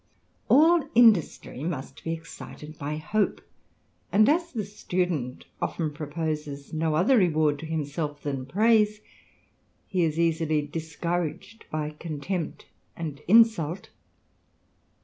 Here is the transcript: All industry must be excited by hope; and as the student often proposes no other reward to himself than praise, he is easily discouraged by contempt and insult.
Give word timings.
All 0.49 0.89
industry 0.95 1.63
must 1.63 2.03
be 2.03 2.11
excited 2.11 2.75
by 2.79 2.97
hope; 2.97 3.39
and 4.11 4.27
as 4.27 4.51
the 4.51 4.65
student 4.65 5.45
often 5.61 5.93
proposes 5.93 6.73
no 6.73 6.95
other 6.95 7.17
reward 7.17 7.59
to 7.59 7.67
himself 7.67 8.23
than 8.23 8.47
praise, 8.47 9.01
he 9.85 10.01
is 10.03 10.17
easily 10.17 10.63
discouraged 10.63 11.65
by 11.69 11.91
contempt 11.91 12.65
and 12.95 13.21
insult. 13.27 13.91